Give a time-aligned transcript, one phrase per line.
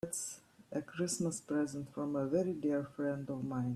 [0.03, 0.39] That's
[0.73, 3.69] a Christmas present from a very dear friend of mine.